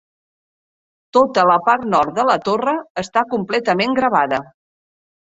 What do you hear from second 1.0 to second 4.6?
Tota la part nord de la torre està completament gravada.